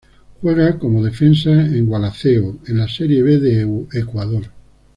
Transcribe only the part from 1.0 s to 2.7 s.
defensa en Gualaceo